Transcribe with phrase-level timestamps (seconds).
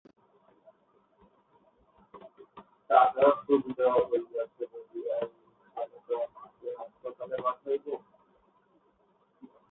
[2.89, 5.25] টাকার সুবিধা হইয়াছে বলিয়াই
[5.75, 7.85] খামকা মাকে হাসপাতালে পাঠাইব?